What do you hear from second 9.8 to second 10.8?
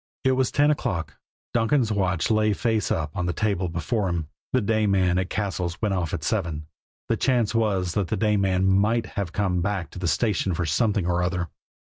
to the station for